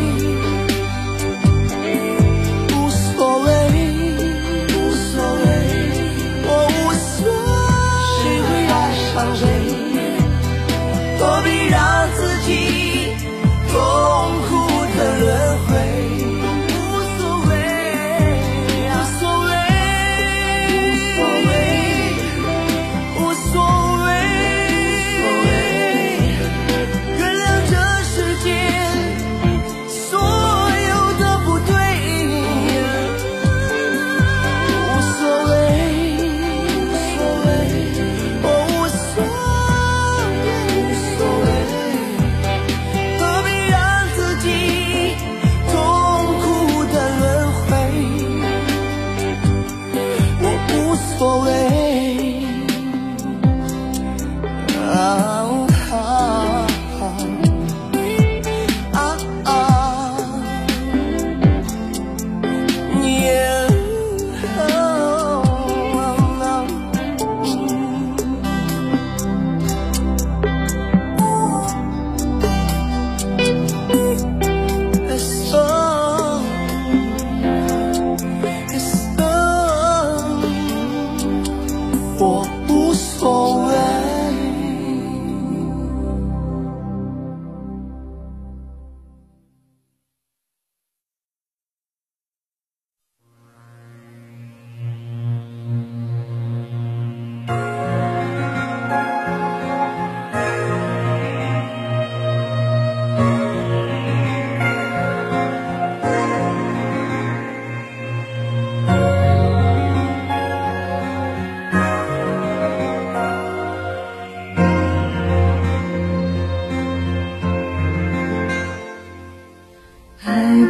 [0.00, 0.29] you.
[51.00, 51.89] 无所谓。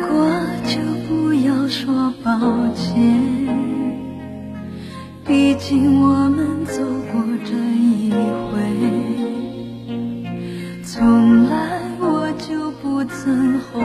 [0.09, 0.31] 过
[0.65, 2.33] 就不要说抱
[2.75, 3.01] 歉
[5.27, 8.61] 毕竟我们走过这一回
[10.83, 13.81] 从来我就不曾后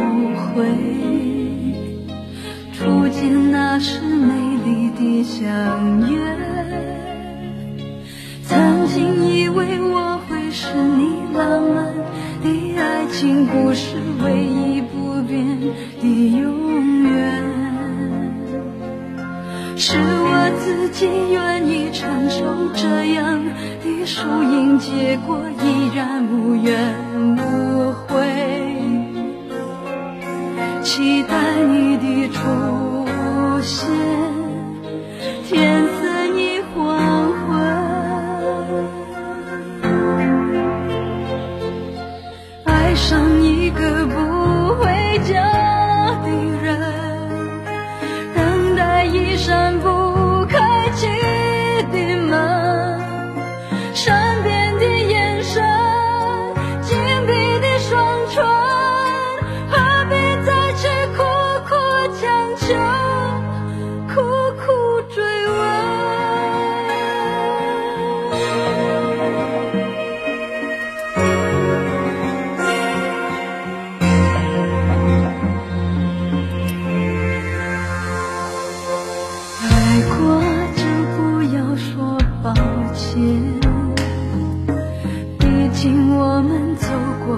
[0.56, 1.16] 悔。
[2.74, 4.34] 初见那时美
[4.66, 6.20] 丽的相约
[8.44, 11.94] 曾经以为我会是你浪漫
[12.44, 15.55] 的爱情故事唯一不变。
[16.02, 17.44] 的永远。
[19.78, 23.44] 是我自己愿意承受这样
[23.84, 28.26] 的输赢结果依然无怨无悔。
[30.82, 32.42] 期待你的出
[33.62, 34.35] 现
[86.08, 86.88] 我们走
[87.26, 87.38] 过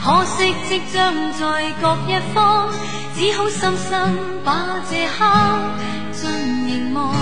[0.00, 2.72] 可惜即将在各一方，
[3.14, 5.18] 只好深深把这刻
[6.12, 6.30] 尽
[6.66, 7.12] 凝望。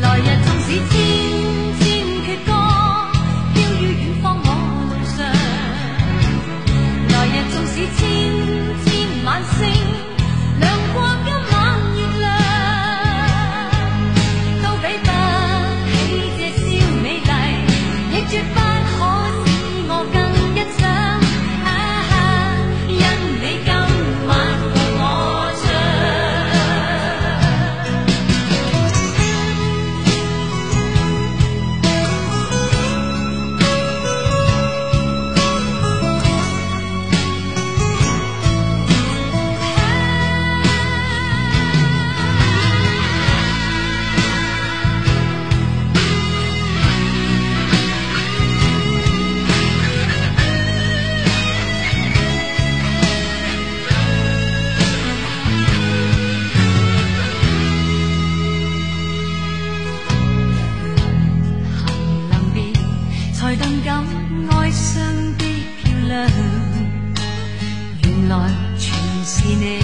[0.00, 0.92] 来日纵使千
[1.78, 1.82] 千
[2.24, 2.50] 阙歌，
[3.52, 4.46] 飘于远方我
[4.88, 5.18] 路上。
[7.08, 8.00] 来日纵使千
[8.84, 8.90] 千
[9.24, 9.28] 晚
[9.58, 9.60] 星，
[63.52, 64.02] 才动感
[64.50, 65.04] 哀伤
[65.36, 65.44] 的
[65.82, 66.26] 漂亮。
[68.02, 68.94] 原来全
[69.26, 69.78] 是你，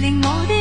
[0.00, 0.55] 令我的